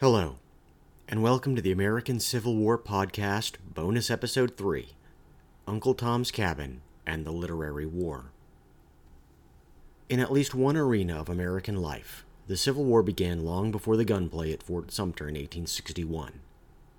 [0.00, 0.36] Hello,
[1.08, 4.90] and welcome to the American Civil War Podcast, Bonus Episode 3
[5.66, 8.26] Uncle Tom's Cabin and the Literary War.
[10.08, 14.04] In at least one arena of American life, the Civil War began long before the
[14.04, 16.34] gunplay at Fort Sumter in 1861.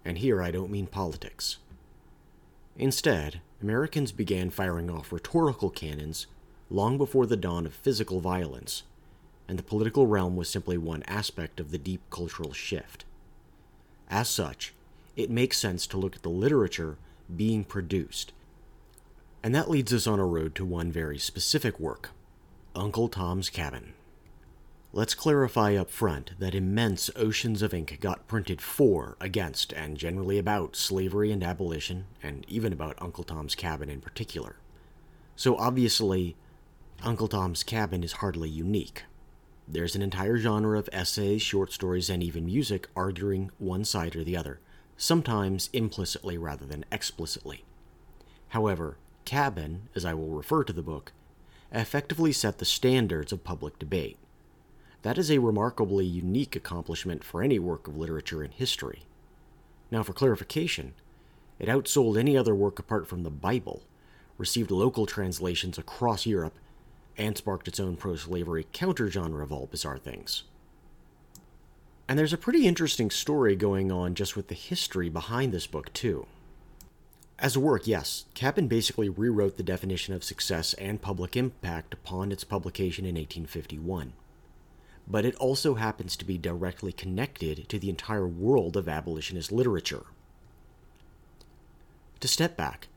[0.04, 1.55] And here I don't mean politics.
[2.77, 6.27] Instead, Americans began firing off rhetorical cannons
[6.70, 8.84] long before the dawn of physical violence
[9.50, 13.04] and the political realm was simply one aspect of the deep cultural shift.
[14.07, 14.75] As such,
[15.15, 17.00] it makes sense to look at the literature
[17.36, 18.32] being produced.
[19.41, 22.11] And that leads us on a road to one very specific work
[22.75, 23.93] Uncle Tom's Cabin.
[24.93, 30.38] Let's clarify up front that immense oceans of ink got printed for, against, and generally
[30.38, 34.58] about slavery and abolition, and even about Uncle Tom's Cabin in particular.
[35.36, 36.36] So obviously,
[37.02, 39.05] Uncle Tom's Cabin is hardly unique.
[39.72, 44.23] There's an entire genre of essays, short stories, and even music arguing one side or
[44.23, 44.59] the other,
[44.97, 47.63] sometimes implicitly rather than explicitly.
[48.49, 51.11] However, Cabin, as I will refer to the book,
[51.71, 54.17] effectively set the standards of public debate.
[55.03, 59.03] That is a remarkably unique accomplishment for any work of literature in history.
[59.91, 60.94] Now, for clarification,
[61.59, 63.83] it outsold any other work apart from the Bible,
[64.39, 66.57] received local translations across Europe,
[67.20, 70.44] and sparked its own pro slavery countergenre of all bizarre things.
[72.08, 75.94] And there's a pretty interesting story going on just with the history behind this book,
[75.94, 76.25] too.
[77.38, 82.31] As a work, yes, Cabin basically rewrote the definition of success and public impact upon
[82.31, 84.14] its publication in 1851.
[85.08, 90.06] But it also happens to be directly connected to the entire world of abolitionist literature.
[92.20, 92.88] To step back,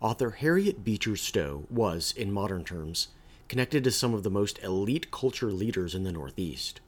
[0.00, 3.08] author Harriet Beecher Stowe was, in modern terms,
[3.50, 6.80] connected to some of the most elite culture leaders in the Northeast.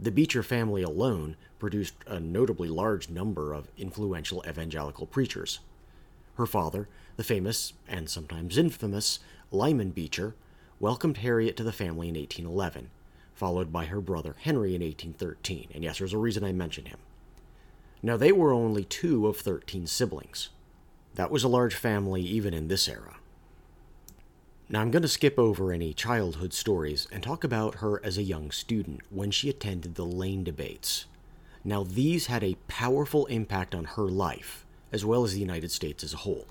[0.00, 5.58] The Beecher family alone produced a notably large number of influential evangelical preachers.
[6.36, 9.18] Her father, the famous, and sometimes infamous,
[9.50, 10.34] Lyman Beecher,
[10.80, 12.88] welcomed Harriet to the family in 1811,
[13.34, 15.68] followed by her brother Henry in 1813.
[15.74, 17.00] And yes, there's a reason I mention him.
[18.02, 20.48] Now, they were only two of 13 siblings.
[21.16, 23.16] That was a large family even in this era.
[24.72, 28.22] Now, I'm going to skip over any childhood stories and talk about her as a
[28.22, 31.04] young student when she attended the Lane debates.
[31.62, 36.02] Now, these had a powerful impact on her life, as well as the United States
[36.02, 36.46] as a whole.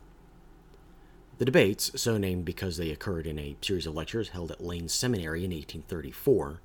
[1.40, 4.88] The debates, so named because they occurred in a series of lectures held at Lane
[4.88, 6.62] Seminary in 1834,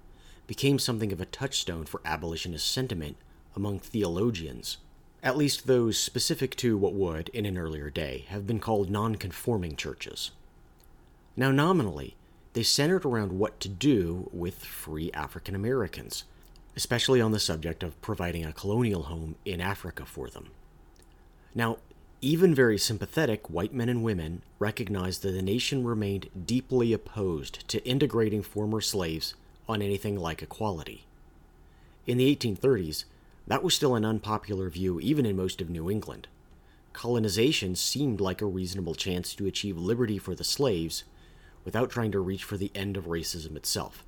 [0.47, 3.17] became something of a touchstone for abolitionist sentiment
[3.55, 4.77] among theologians,
[5.23, 9.75] at least those specific to what would, in an earlier day, have been called nonconforming
[9.75, 10.33] churches.
[11.37, 12.17] Now, nominally,
[12.55, 16.25] they centered around what to do with free African Americans,
[16.75, 20.49] especially on the subject of providing a colonial home in Africa for them.
[21.55, 21.79] Now,
[22.23, 27.87] even very sympathetic white men and women recognized that the nation remained deeply opposed to
[27.87, 29.35] integrating former slaves
[29.69, 31.05] on anything like equality.
[32.07, 33.05] In the 1830s,
[33.47, 36.29] that was still an unpopular view even in most of New England.
[36.95, 41.05] Colonization seemed like a reasonable chance to achieve liberty for the slaves
[41.67, 44.05] without trying to reach for the end of racism itself.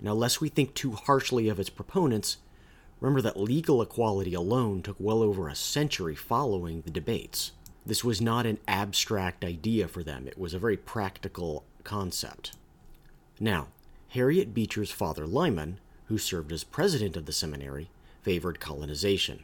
[0.00, 2.38] Now, lest we think too harshly of its proponents,
[2.98, 7.52] remember that legal equality alone took well over a century following the debates.
[7.84, 12.52] This was not an abstract idea for them, it was a very practical concept.
[13.38, 13.68] Now,
[14.08, 17.90] Harriet Beecher's father Lyman, who served as president of the seminary,
[18.22, 19.40] favored colonization.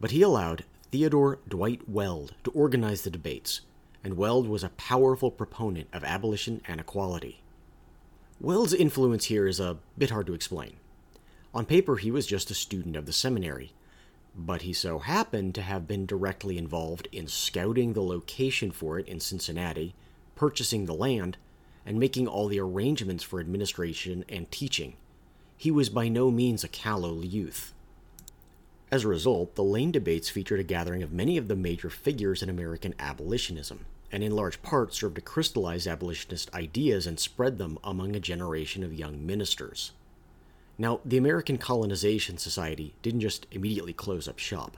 [0.00, 3.62] But he allowed Theodore Dwight Weld to organize the debates,
[4.04, 7.40] and Weld was a powerful proponent of abolition and equality.
[8.40, 10.74] Weld's influence here is a bit hard to explain.
[11.54, 13.72] On paper, he was just a student of the seminary,
[14.34, 19.06] but he so happened to have been directly involved in scouting the location for it
[19.06, 19.94] in Cincinnati,
[20.34, 21.36] purchasing the land,
[21.84, 24.94] and making all the arrangements for administration and teaching.
[25.56, 27.74] He was by no means a callow youth.
[28.90, 32.42] As a result, the Lane debates featured a gathering of many of the major figures
[32.42, 37.78] in American abolitionism, and in large part served to crystallize abolitionist ideas and spread them
[37.82, 39.92] among a generation of young ministers.
[40.78, 44.76] Now, the American Colonization Society didn't just immediately close up shop,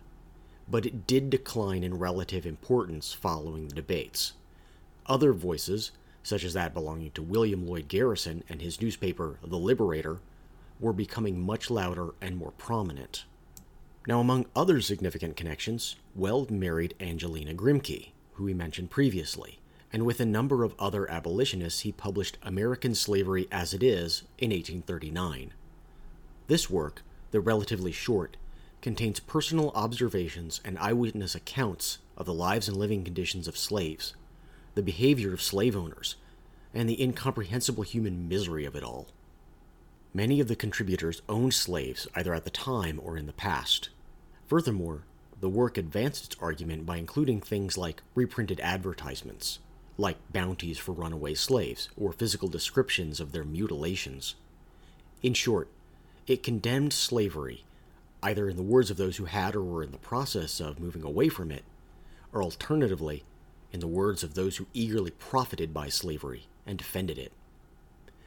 [0.69, 4.35] but it did decline in relative importance following the debates.
[5.07, 5.91] Other voices,
[6.23, 10.21] such as that belonging to William Lloyd Garrison and his newspaper, The Liberator,
[10.81, 13.25] were becoming much louder and more prominent.
[14.07, 19.59] Now, among other significant connections, Weld married Angelina Grimke, who we mentioned previously,
[19.93, 24.51] and with a number of other abolitionists, he published American Slavery as It Is in
[24.51, 25.53] 1839.
[26.47, 28.37] This work, though relatively short,
[28.83, 34.15] contains personal observations and eyewitness accounts of the lives and living conditions of slaves,
[34.75, 36.17] the behavior of slave owners,
[36.75, 39.09] and the incomprehensible human misery of it all.
[40.13, 43.89] Many of the contributors owned slaves either at the time or in the past.
[44.47, 45.05] Furthermore,
[45.45, 49.59] the work advanced its argument by including things like reprinted advertisements,
[49.99, 54.37] like bounties for runaway slaves or physical descriptions of their mutilations.
[55.23, 55.69] In short,
[56.27, 57.63] it condemned slavery,
[58.23, 61.03] either in the words of those who had or were in the process of moving
[61.03, 61.65] away from it,
[62.33, 63.23] or alternatively,
[63.71, 67.33] in the words of those who eagerly profited by slavery and defended it.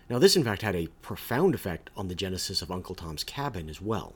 [0.08, 3.70] Now, this in fact had a profound effect on the genesis of Uncle Tom's Cabin
[3.70, 4.14] as well.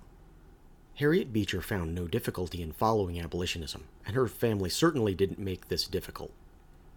[1.01, 5.87] Harriet Beecher found no difficulty in following abolitionism, and her family certainly didn't make this
[5.87, 6.31] difficult.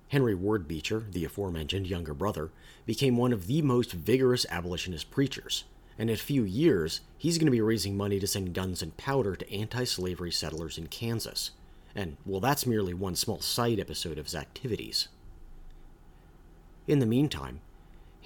[0.08, 2.50] Henry Ward Beecher, the aforementioned younger brother,
[2.84, 5.64] became one of the most vigorous abolitionist preachers,
[5.98, 8.94] and in a few years, he's going to be raising money to send guns and
[8.98, 11.52] powder to anti slavery settlers in Kansas.
[11.94, 15.08] And, well, that's merely one small side episode of his activities.
[16.86, 17.62] In the meantime,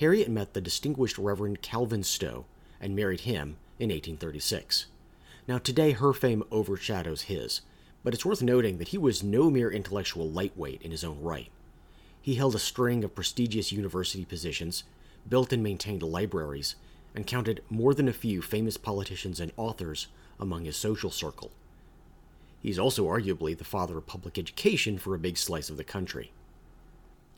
[0.01, 2.47] Harriet met the distinguished Reverend Calvin Stowe
[2.81, 4.87] and married him in 1836.
[5.49, 7.63] Now, today her fame overshadows his,
[8.05, 11.49] but it's worth noting that he was no mere intellectual lightweight in his own right.
[12.21, 14.85] He held a string of prestigious university positions,
[15.27, 16.77] built and maintained libraries,
[17.15, 20.09] and counted more than a few famous politicians and authors
[20.39, 21.51] among his social circle.
[22.61, 26.31] He's also arguably the father of public education for a big slice of the country.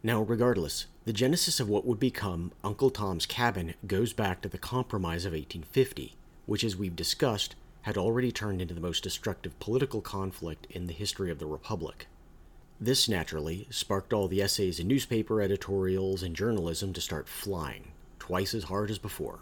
[0.02, 4.58] Now, regardless, the genesis of what would become Uncle Tom's Cabin goes back to the
[4.58, 6.16] Compromise of 1850,
[6.46, 10.92] which, as we've discussed, had already turned into the most destructive political conflict in the
[10.92, 12.06] history of the Republic.
[12.80, 18.54] This, naturally, sparked all the essays in newspaper editorials and journalism to start flying, twice
[18.54, 19.40] as hard as before.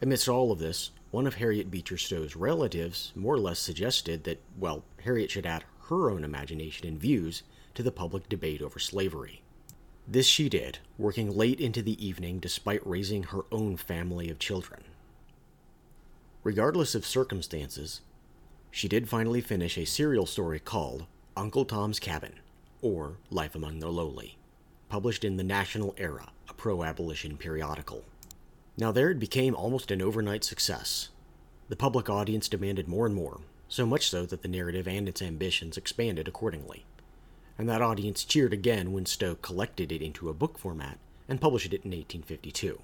[0.00, 4.40] Amidst all of this, one of Harriet Beecher Stowe's relatives more or less suggested that,
[4.58, 7.42] well, Harriet should add her own imagination and views
[7.74, 9.42] to the public debate over slavery.
[10.06, 14.84] This she did, working late into the evening despite raising her own family of children.
[16.46, 18.02] Regardless of circumstances,
[18.70, 21.06] she did finally finish a serial story called
[21.36, 22.34] Uncle Tom's Cabin,
[22.80, 24.38] or Life Among the Lowly,
[24.88, 28.04] published in the National Era, a pro abolition periodical.
[28.76, 31.08] Now, there it became almost an overnight success.
[31.68, 35.20] The public audience demanded more and more, so much so that the narrative and its
[35.20, 36.84] ambitions expanded accordingly.
[37.58, 41.72] And that audience cheered again when Stowe collected it into a book format and published
[41.72, 42.80] it in 1852.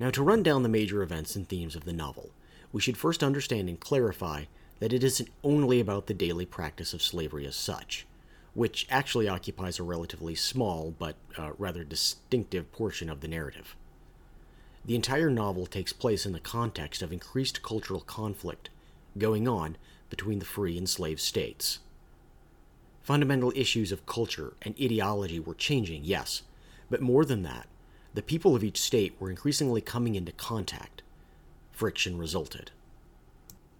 [0.00, 2.30] Now, to run down the major events and themes of the novel,
[2.72, 4.44] we should first understand and clarify
[4.78, 8.06] that it isn't only about the daily practice of slavery as such,
[8.54, 13.76] which actually occupies a relatively small but uh, rather distinctive portion of the narrative.
[14.86, 18.70] The entire novel takes place in the context of increased cultural conflict
[19.18, 19.76] going on
[20.08, 21.80] between the free and slave states.
[23.02, 26.40] Fundamental issues of culture and ideology were changing, yes,
[26.88, 27.66] but more than that,
[28.14, 31.02] the people of each state were increasingly coming into contact.
[31.72, 32.72] Friction resulted.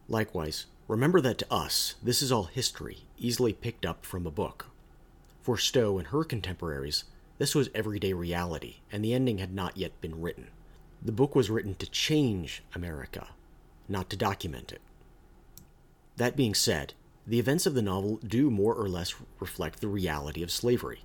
[0.08, 4.66] Likewise, remember that to us, this is all history, easily picked up from a book.
[5.42, 7.04] For Stowe and her contemporaries,
[7.38, 10.48] this was everyday reality, and the ending had not yet been written.
[11.02, 13.28] The book was written to change America,
[13.88, 14.80] not to document it.
[16.16, 16.92] That being said,
[17.26, 21.00] the events of the novel do more or less reflect the reality of slavery,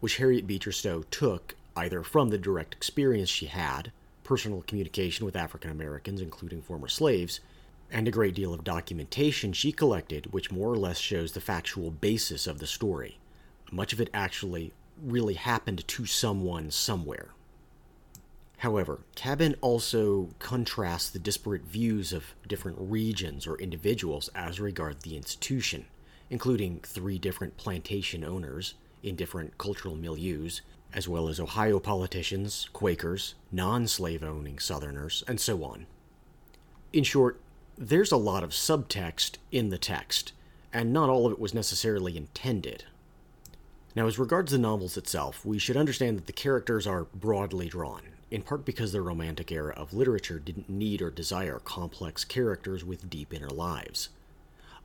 [0.00, 3.92] which Harriet Beecher Stowe took either from the direct experience she had,
[4.24, 7.40] personal communication with African Americans, including former slaves,
[7.90, 11.90] and a great deal of documentation she collected, which more or less shows the factual
[11.90, 13.18] basis of the story.
[13.70, 17.30] Much of it actually really happened to someone somewhere.
[18.58, 25.16] However, Cabin also contrasts the disparate views of different regions or individuals as regard the
[25.16, 25.86] institution,
[26.28, 30.60] including three different plantation owners in different cultural milieus,
[30.92, 35.86] as well as Ohio politicians, Quakers, non slave owning Southerners, and so on.
[36.92, 37.40] In short,
[37.76, 40.32] there's a lot of subtext in the text,
[40.72, 42.84] and not all of it was necessarily intended.
[43.94, 48.02] Now, as regards the novels itself, we should understand that the characters are broadly drawn,
[48.30, 53.10] in part because the Romantic era of literature didn't need or desire complex characters with
[53.10, 54.08] deep inner lives.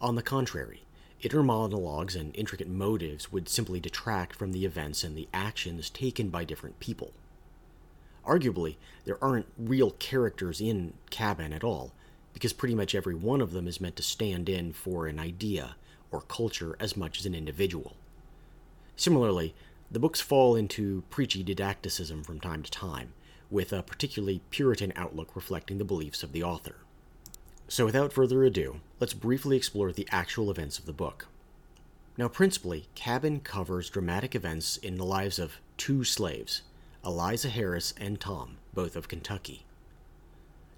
[0.02, 0.84] On the contrary,
[1.24, 6.30] inner monologues and intricate motives would simply detract from the events and the actions taken
[6.30, 7.14] by different people.
[8.26, 8.76] Arguably,
[9.06, 11.94] there aren't real characters in Cabin at all,
[12.34, 15.76] because pretty much every one of them is meant to stand in for an idea
[16.12, 17.96] or culture as much as an individual.
[18.96, 19.56] Similarly,
[19.92, 23.14] the books fall into preachy didacticism from time to time,
[23.50, 26.78] with a particularly Puritan outlook reflecting the beliefs of the author.
[27.68, 31.28] So, without further ado, let's briefly explore the actual events of the book.
[32.18, 36.62] Now, principally, Cabin covers dramatic events in the lives of two slaves,
[37.04, 39.66] Eliza Harris and Tom, both of Kentucky.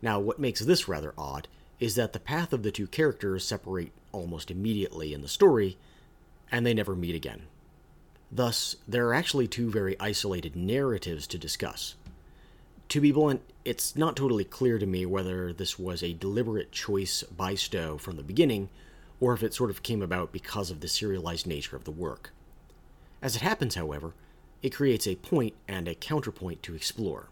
[0.02, 1.48] Now, what makes this rather odd
[1.80, 5.78] is that the path of the two characters separate almost immediately in the story,
[6.52, 7.44] and they never meet again.
[8.32, 11.96] Thus, there are actually two very isolated narratives to discuss.
[12.90, 17.24] To be blunt, it's not totally clear to me whether this was a deliberate choice
[17.24, 18.70] by Stowe from the beginning,
[19.20, 22.32] or if it sort of came about because of the serialized nature of the work.
[23.22, 24.14] As it happens, however,
[24.62, 27.30] it creates a point and a counterpoint to explore.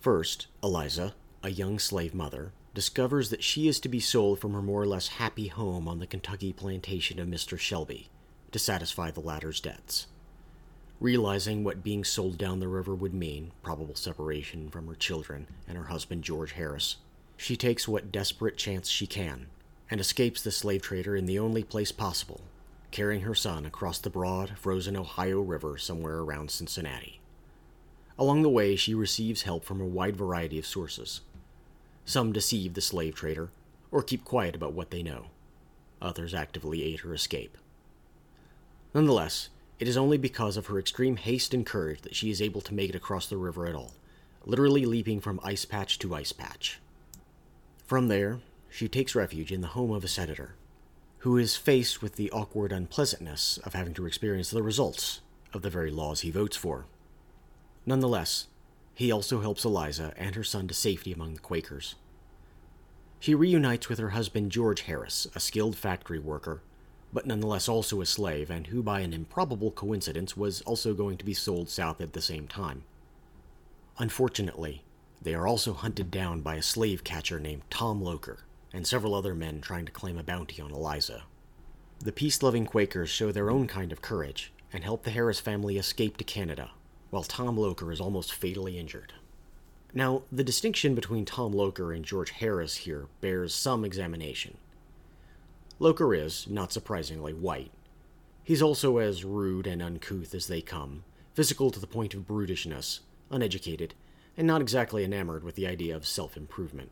[0.00, 4.62] First, Eliza, a young slave mother, discovers that she is to be sold from her
[4.62, 7.58] more or less happy home on the Kentucky plantation of Mr.
[7.58, 8.08] Shelby
[8.52, 10.06] to satisfy the latter's debts.
[11.00, 15.78] Realizing what being sold down the river would mean, probable separation from her children and
[15.78, 16.96] her husband George Harris,
[17.38, 19.46] she takes what desperate chance she can
[19.90, 22.42] and escapes the slave trader in the only place possible,
[22.90, 27.18] carrying her son across the broad, frozen Ohio River somewhere around Cincinnati.
[28.18, 31.22] Along the way, she receives help from a wide variety of sources.
[32.04, 33.48] Some deceive the slave trader
[33.90, 35.28] or keep quiet about what they know.
[36.02, 37.56] Others actively aid her escape.
[38.92, 39.48] Nonetheless,
[39.80, 42.74] it is only because of her extreme haste and courage that she is able to
[42.74, 43.94] make it across the river at all,
[44.44, 46.78] literally leaping from ice patch to ice patch.
[47.86, 50.54] From there, she takes refuge in the home of a senator,
[51.18, 55.22] who is faced with the awkward unpleasantness of having to experience the results
[55.54, 56.84] of the very laws he votes for.
[57.86, 58.48] Nonetheless,
[58.94, 61.94] he also helps Eliza and her son to safety among the Quakers.
[63.18, 66.60] She reunites with her husband George Harris, a skilled factory worker
[67.12, 71.24] but nonetheless also a slave, and who by an improbable coincidence was also going to
[71.24, 72.84] be sold south at the same time.
[73.98, 74.82] Unfortunately,
[75.20, 79.34] they are also hunted down by a slave catcher named Tom Loker, and several other
[79.34, 81.24] men trying to claim a bounty on Eliza.
[81.98, 85.76] The peace loving Quakers show their own kind of courage and help the Harris family
[85.76, 86.70] escape to Canada,
[87.10, 89.12] while Tom Loker is almost fatally injured.
[89.92, 94.56] Now, the distinction between Tom Loker and George Harris here bears some examination.
[95.82, 97.70] Loker is, not surprisingly, white.
[98.44, 103.00] He's also as rude and uncouth as they come, physical to the point of brutishness,
[103.30, 103.94] uneducated,
[104.36, 106.90] and not exactly enamored with the idea of self improvement.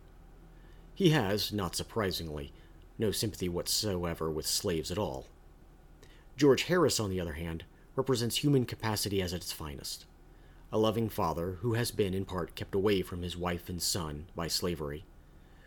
[0.95, 2.51] He has, not surprisingly,
[2.99, 5.27] no sympathy whatsoever with slaves at all.
[6.39, 7.65] George Harris, on the other hand,
[7.95, 10.07] represents human capacity as at its finest.
[10.73, 14.29] A loving father who has been, in part, kept away from his wife and son
[14.35, 15.05] by slavery,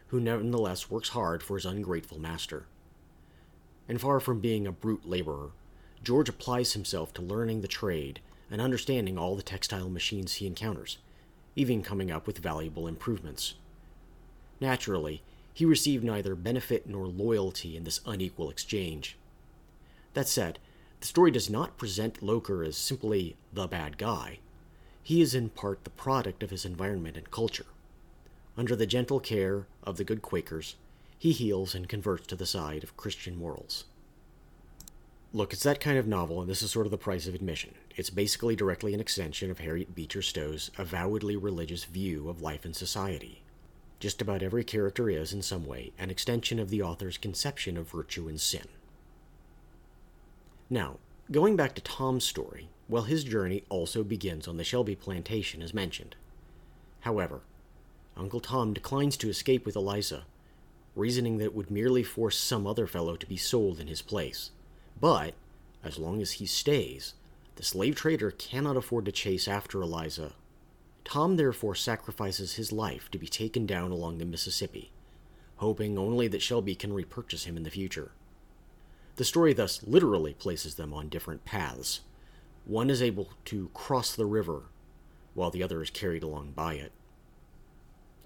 [0.08, 2.66] who nevertheless works hard for his ungrateful master
[3.88, 5.52] and far from being a brute laborer,
[6.04, 8.20] George applies himself to learning the trade
[8.50, 10.98] and understanding all the textile machines he encounters,
[11.56, 13.56] even coming up with valuable improvements.
[14.60, 15.22] Naturally,
[15.54, 19.18] he received neither benefit nor loyalty in this unequal exchange.
[20.14, 20.60] That said,
[21.00, 24.40] the story does not present Loker as simply the bad guy.
[25.04, 27.66] He is in part the product of his environment and culture.
[28.56, 30.76] Under the gentle care of the good Quakers,
[31.22, 33.84] he heals and converts to the side of Christian morals.
[35.34, 37.76] Look, it's that kind of novel, and this is sort of the price of admission.
[37.96, 42.76] It's basically directly an extension of Harriet Beecher Stowe's avowedly religious view of life and
[42.76, 43.44] society.
[44.00, 47.92] Just about every character is, in some way, an extension of the author's conception of
[47.92, 48.68] virtue and sin.
[50.72, 50.98] Now,
[51.32, 55.72] going back to Tom's story, well, his journey also begins on the Shelby plantation, as
[55.72, 56.16] mentioned.
[57.02, 57.42] However,
[58.18, 60.24] Uncle Tom declines to escape with Eliza
[60.96, 64.52] reasoning that it would merely force some other fellow to be sold in his place.
[65.00, 65.34] But,
[65.84, 67.14] as long as he stays,
[67.56, 70.34] the slave trader cannot afford to chase after Eliza.
[71.04, 74.92] Tom therefore sacrifices his life to be taken down along the Mississippi,
[75.58, 78.12] hoping only that Shelby can repurchase him in the future.
[79.16, 82.02] The story thus literally places them on different paths.
[82.66, 84.64] One is able to cross the river,
[85.34, 86.92] while the other is carried along by it.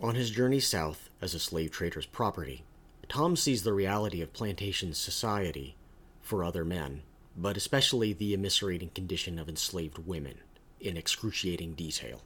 [0.01, 2.63] On his journey south as a slave trader's property,
[3.07, 5.77] Tom sees the reality of plantation society
[6.21, 7.03] for other men,
[7.37, 10.39] but especially the immiserating condition of enslaved women,
[10.81, 12.23] in excruciating detail.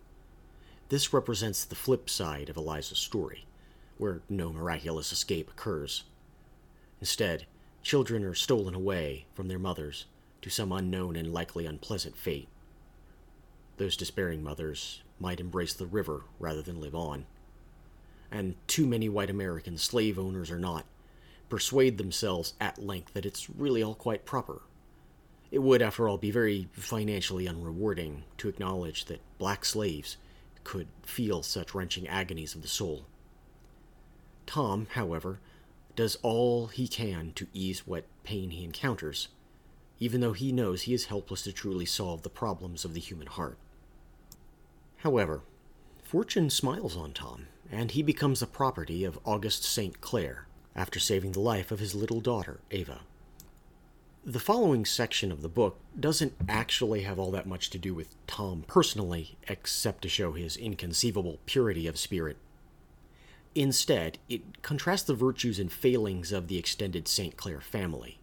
[0.89, 3.45] This represents the flip side of Eliza's story,
[3.99, 6.05] where no miraculous escape occurs.
[6.99, 7.45] Instead,
[7.83, 10.05] children are stolen away from their mothers
[10.41, 12.47] to some unknown and likely unpleasant fate.
[13.77, 17.25] Those despairing mothers might embrace the river rather than live on
[18.31, 20.85] and too many white American slave owners or not,
[21.49, 24.61] persuade themselves at length that it's really all quite proper.
[25.51, 30.17] It would, after all, be very financially unrewarding to acknowledge that black slaves
[30.63, 33.05] could feel such wrenching agonies of the soul.
[34.45, 35.39] Tom, however,
[35.95, 39.29] does all he can to ease what pain he encounters,
[39.99, 43.27] even though he knows he is helpless to truly solve the problems of the human
[43.27, 43.57] heart.
[44.97, 45.41] However,
[46.09, 50.01] fortune smiles on Tom, and he becomes the property of Auguste St.
[50.01, 53.01] Clare after saving the life of his little daughter, Ava.
[54.25, 58.15] The following section of the book doesn't actually have all that much to do with
[58.25, 62.37] Tom personally, except to show his inconceivable purity of spirit.
[63.53, 67.37] Instead, it contrasts the virtues and failings of the extended St.
[67.37, 68.17] Clare family.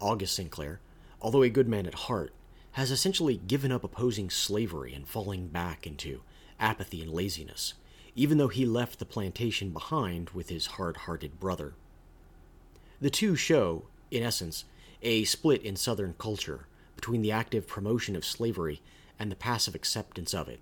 [0.00, 0.50] Auguste St.
[0.50, 0.80] Clare,
[1.22, 2.32] although a good man at heart,
[2.72, 6.22] has essentially given up opposing slavery and falling back into
[6.60, 7.74] apathy and laziness,
[8.14, 11.74] even though he left the plantation behind with his hard hearted brother.
[13.00, 14.64] The two show, in essence,
[15.02, 18.82] a split in Southern culture between the active promotion of slavery
[19.18, 20.60] and the passive acceptance of it.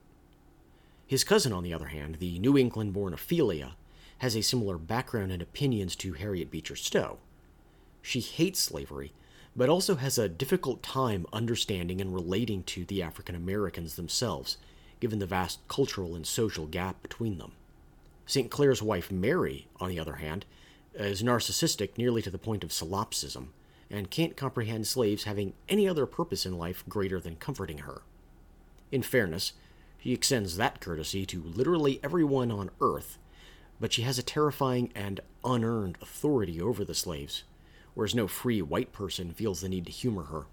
[1.07, 3.77] His cousin, on the other hand, the New England born Ophelia,
[4.19, 7.19] has a similar background and opinions to Harriet Beecher Stowe.
[8.03, 9.13] She hates slavery,
[9.55, 14.59] but also has a difficult time understanding and relating to the African Americans themselves,
[15.01, 17.53] given the vast cultural and social gap between them.
[18.27, 18.51] St.
[18.51, 20.45] Clare's wife, Mary, on the other hand,
[20.95, 23.53] is narcissistic nearly to the point of solipsism
[23.91, 28.03] and can't comprehend slaves having any other purpose in life greater than comforting her.
[28.91, 29.53] In fairness,
[29.99, 33.19] she extends that courtesy to literally everyone on earth,
[33.81, 37.45] but she has a terrifying and unearned authority over the slaves,
[37.95, 40.47] whereas no free white person feels the need to humor her.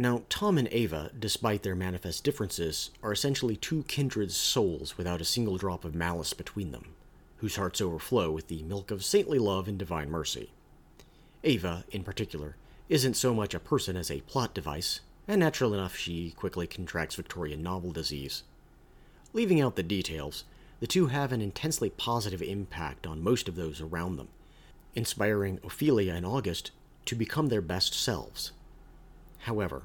[0.00, 5.24] Now, Tom and Ava, despite their manifest differences, are essentially two kindred souls without a
[5.24, 6.94] single drop of malice between them,
[7.38, 10.52] whose hearts overflow with the milk of saintly love and divine mercy.
[11.42, 12.54] Ava, in particular,
[12.88, 17.16] isn't so much a person as a plot device, and natural enough she quickly contracts
[17.16, 18.44] Victorian novel disease.
[19.32, 20.44] Leaving out the details,
[20.78, 24.28] the two have an intensely positive impact on most of those around them,
[24.94, 26.70] inspiring Ophelia and August
[27.06, 28.52] to become their best selves.
[29.40, 29.82] However,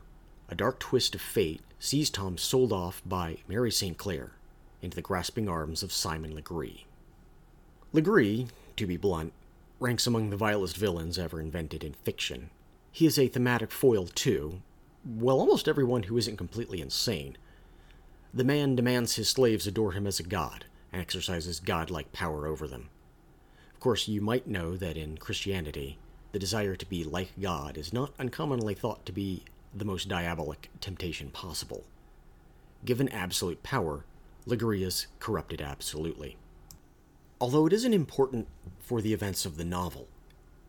[0.49, 3.97] a dark twist of fate sees Tom sold off by Mary St.
[3.97, 4.31] Clare
[4.81, 6.85] into the grasping arms of Simon Legree.
[7.91, 9.33] Legree, to be blunt,
[9.79, 12.49] ranks among the vilest villains ever invented in fiction.
[12.91, 14.61] He is a thematic foil, too.
[15.05, 17.37] Well, almost everyone who isn't completely insane.
[18.33, 22.67] The man demands his slaves adore him as a god and exercises godlike power over
[22.67, 22.89] them.
[23.73, 25.97] Of course, you might know that in Christianity,
[26.33, 29.43] the desire to be like God is not uncommonly thought to be
[29.73, 31.85] the most diabolic temptation possible.
[32.83, 34.03] Given absolute power,
[34.45, 36.35] is corrupted absolutely.
[37.39, 38.47] Although it isn't important
[38.79, 40.07] for the events of the novel,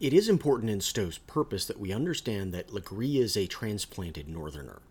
[0.00, 4.82] it is important in Stowe's purpose that we understand that Legree is a transplanted northerner.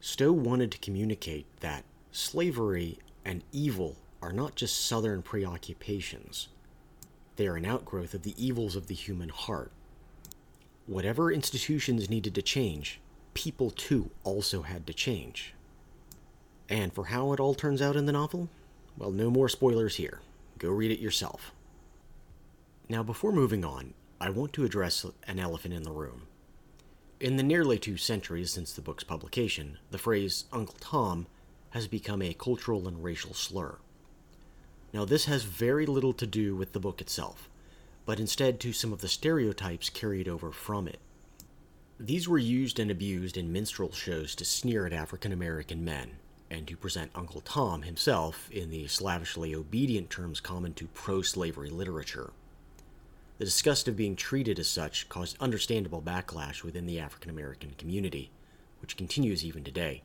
[0.00, 6.48] Stowe wanted to communicate that slavery and evil are not just southern preoccupations.
[7.36, 9.72] They are an outgrowth of the evils of the human heart.
[10.90, 12.98] Whatever institutions needed to change,
[13.32, 15.54] people too also had to change.
[16.68, 18.48] And for how it all turns out in the novel,
[18.98, 20.20] well, no more spoilers here.
[20.58, 21.52] Go read it yourself.
[22.88, 26.22] Now, before moving on, I want to address an elephant in the room.
[27.20, 31.28] In the nearly two centuries since the book's publication, the phrase Uncle Tom
[31.70, 33.76] has become a cultural and racial slur.
[34.92, 37.48] Now, this has very little to do with the book itself,
[38.04, 40.98] but instead to some of the stereotypes carried over from it.
[41.98, 46.12] These were used and abused in minstrel shows to sneer at African American men,
[46.50, 51.70] and to present Uncle Tom himself in the slavishly obedient terms common to pro slavery
[51.70, 52.32] literature.
[53.38, 58.30] The disgust of being treated as such caused understandable backlash within the African American community,
[58.80, 60.02] which continues even today.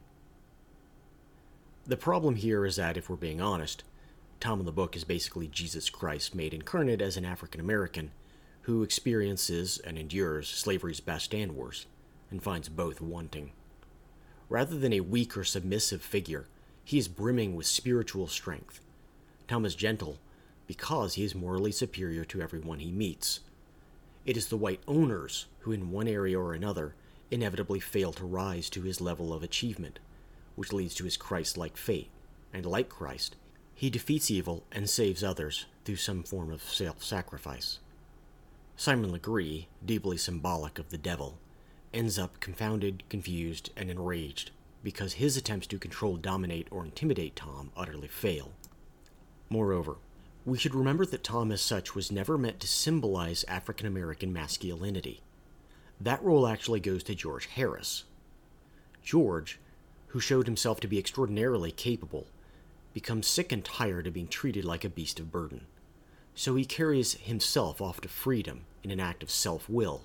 [1.86, 3.84] The problem here is that, if we're being honest,
[4.40, 8.12] Tom in the book is basically Jesus Christ made incarnate as an African American
[8.66, 11.86] who experiences and endures slavery's best and worst,
[12.32, 13.52] and finds both wanting.
[14.50, 16.48] Rather than a weak or submissive figure,
[16.84, 18.80] he is brimming with spiritual strength.
[19.48, 20.18] Tom is gentle
[20.66, 23.42] because he is morally superior to everyone he meets.
[24.26, 26.96] It is the white owners who, in one area or another,
[27.30, 30.00] inevitably fail to rise to his level of achievement,
[30.56, 32.10] which leads to his Christ like fate,
[32.52, 33.36] and like Christ,
[33.76, 37.80] he defeats evil and saves others through some form of self sacrifice.
[38.78, 41.38] Simon Legree, deeply symbolic of the devil,
[41.94, 47.72] ends up confounded, confused, and enraged because his attempts to control, dominate, or intimidate Tom
[47.76, 48.52] utterly fail.
[49.50, 49.98] Moreover,
[50.46, 55.22] we should remember that Tom, as such, was never meant to symbolize African American masculinity.
[56.00, 58.04] That role actually goes to George Harris.
[59.04, 59.60] George,
[60.08, 62.28] who showed himself to be extraordinarily capable,
[62.96, 65.68] becomes sick and tired of being treated like a beast of burden.
[66.34, 70.04] So he carries himself off to freedom in an act of self will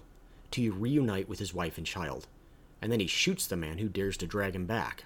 [0.51, 2.27] to reunite with his wife and child,
[2.83, 5.05] and then he shoots the man who dares to drag him back.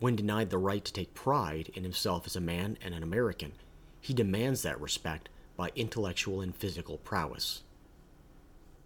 [0.00, 3.52] When denied the right to take pride in himself as a man and an American,
[4.00, 7.62] he demands that respect by intellectual and physical prowess.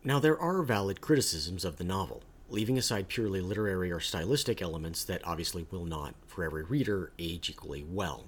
[0.04, 5.04] Now, there are valid criticisms of the novel, leaving aside purely literary or stylistic elements
[5.04, 8.24] that obviously will not, for every reader, age equally well.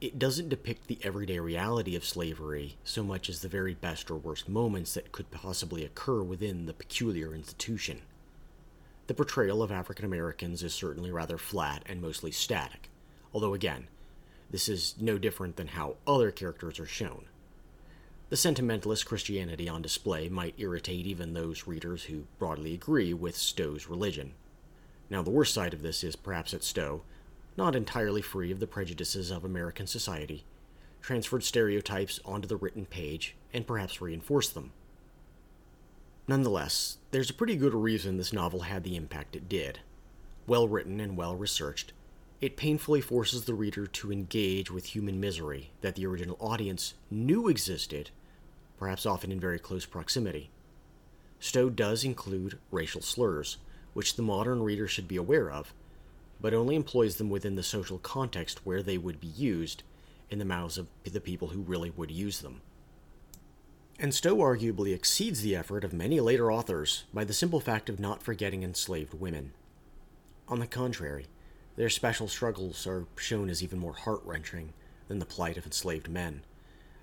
[0.00, 4.16] It doesn't depict the everyday reality of slavery so much as the very best or
[4.16, 8.02] worst moments that could possibly occur within the peculiar institution.
[9.08, 12.90] The portrayal of African Americans is certainly rather flat and mostly static,
[13.34, 13.88] although again,
[14.50, 17.24] this is no different than how other characters are shown.
[18.30, 23.88] The sentimentalist Christianity on display might irritate even those readers who broadly agree with Stowe's
[23.88, 24.34] religion.
[25.08, 27.02] Now, the worst side of this is perhaps that Stowe,
[27.56, 30.44] not entirely free of the prejudices of American society,
[31.00, 34.72] transferred stereotypes onto the written page and perhaps reinforced them.
[36.26, 39.80] Nonetheless, there's a pretty good reason this novel had the impact it did.
[40.46, 41.94] Well written and well researched,
[42.40, 47.48] it painfully forces the reader to engage with human misery that the original audience knew
[47.48, 48.10] existed,
[48.78, 50.50] perhaps often in very close proximity.
[51.40, 53.56] Stowe does include racial slurs,
[53.92, 55.72] which the modern reader should be aware of,
[56.40, 59.82] but only employs them within the social context where they would be used
[60.30, 62.60] in the mouths of the people who really would use them.
[63.98, 67.98] And Stowe arguably exceeds the effort of many later authors by the simple fact of
[67.98, 69.52] not forgetting enslaved women.
[70.46, 71.26] On the contrary,
[71.78, 74.72] their special struggles are shown as even more heart wrenching
[75.06, 76.42] than the plight of enslaved men,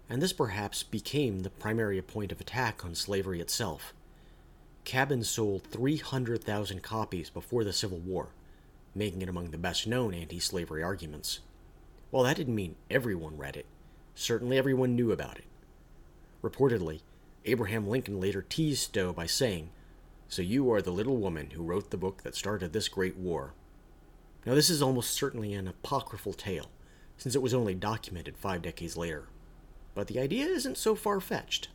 [0.10, 3.94] and this perhaps became the primary point of attack on slavery itself.
[4.84, 8.28] Cabin sold 300,000 copies before the Civil War,
[8.94, 11.40] making it among the best known anti slavery arguments.
[12.12, 13.68] While that didn't mean everyone read it,
[14.14, 15.46] certainly everyone knew about it.
[16.44, 17.00] Reportedly,
[17.46, 19.70] Abraham Lincoln later teased Stowe by saying,
[20.28, 23.54] So you are the little woman who wrote the book that started this great war.
[24.46, 26.70] Now, this is almost certainly an apocryphal tale,
[27.18, 29.28] since it was only documented five decades later.
[29.96, 31.70] But the idea isn't so far fetched.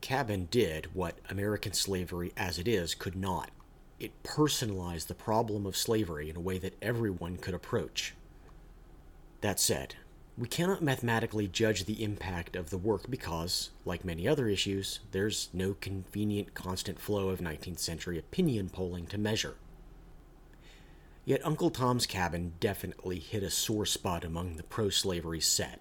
[0.00, 3.50] Cabin did what American slavery as it is could not.
[3.98, 8.14] It personalized the problem of slavery in a way that everyone could approach.
[9.42, 9.96] That said,
[10.38, 15.50] we cannot mathematically judge the impact of the work because, like many other issues, there's
[15.52, 19.56] no convenient constant flow of 19th century opinion polling to measure.
[21.30, 25.80] Yet Uncle Tom's Cabin definitely hit a sore spot among the pro slavery set.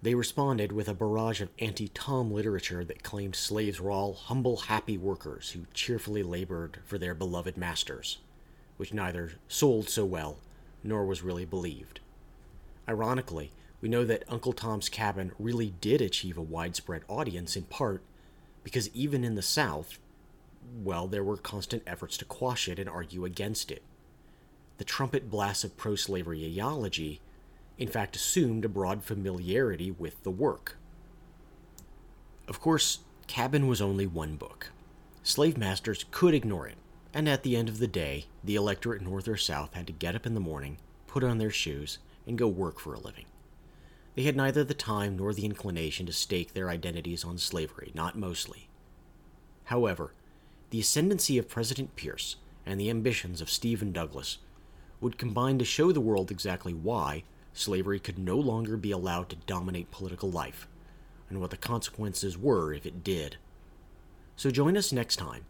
[0.00, 4.58] They responded with a barrage of anti Tom literature that claimed slaves were all humble,
[4.58, 8.18] happy workers who cheerfully labored for their beloved masters,
[8.76, 10.38] which neither sold so well
[10.84, 11.98] nor was really believed.
[12.88, 18.04] Ironically, we know that Uncle Tom's Cabin really did achieve a widespread audience in part
[18.62, 19.98] because even in the South,
[20.80, 23.82] well, there were constant efforts to quash it and argue against it
[24.78, 27.20] the trumpet blasts of pro slavery ideology,
[27.78, 30.76] in fact, assumed a broad familiarity with the work.
[32.48, 34.70] Of course, Cabin was only one book.
[35.22, 36.76] Slave masters could ignore it,
[37.14, 40.14] and at the end of the day, the electorate north or south had to get
[40.16, 43.26] up in the morning, put on their shoes, and go work for a living.
[44.14, 48.18] They had neither the time nor the inclination to stake their identities on slavery, not
[48.18, 48.68] mostly.
[49.64, 50.12] However,
[50.70, 54.38] the ascendancy of President Pierce and the ambitions of Stephen Douglas
[55.02, 59.36] would combine to show the world exactly why slavery could no longer be allowed to
[59.36, 60.66] dominate political life,
[61.28, 63.36] and what the consequences were if it did.
[64.36, 65.44] So join us next time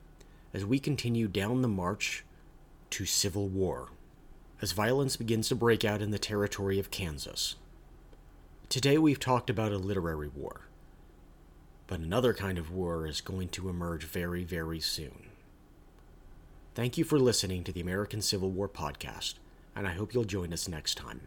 [0.53, 2.25] as we continue down the march
[2.91, 3.91] to civil war,
[4.61, 7.57] as violence begins to break out in the territory of Kansas.
[8.69, 10.63] Today we've talked about a literary war,
[11.87, 15.27] but another kind of war is going to emerge very, very soon.
[16.75, 19.35] Thank you for listening to the American Civil War podcast,
[19.75, 21.21] and I hope you'll join us next time.